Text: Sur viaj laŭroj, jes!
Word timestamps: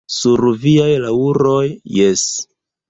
Sur 0.13 0.45
viaj 0.63 0.89
laŭroj, 1.05 1.63
jes! 2.01 2.29